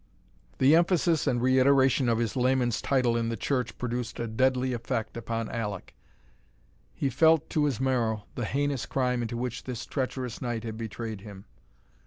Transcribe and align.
The 0.57 0.75
emphasis 0.75 1.27
and 1.27 1.43
reiteration 1.43 2.09
of 2.09 2.17
his 2.17 2.35
layman's 2.35 2.81
title 2.81 3.15
in 3.15 3.29
the 3.29 3.37
church 3.37 3.77
produced 3.77 4.19
a 4.19 4.25
deadly 4.25 4.73
effect 4.73 5.15
upon 5.15 5.47
Alek. 5.49 5.93
He 6.95 7.11
felt 7.11 7.51
to 7.51 7.65
his 7.65 7.79
marrow 7.79 8.23
the 8.33 8.45
heinous 8.45 8.87
crime 8.87 9.21
into 9.21 9.37
which 9.37 9.65
this 9.65 9.85
treacherous 9.85 10.41
night 10.41 10.63
had 10.63 10.75
betrayed 10.75 11.21
him. 11.21 11.45